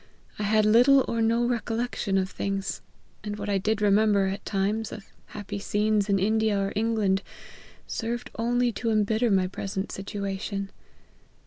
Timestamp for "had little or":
0.49-1.21